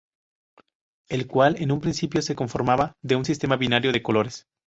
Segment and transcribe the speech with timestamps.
[1.09, 4.47] El cual en un principio se conformaba de un sistema binario de colores.